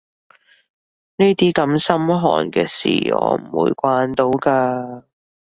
[1.17, 5.03] 呢啲咁心寒嘅事我唔會慣到㗎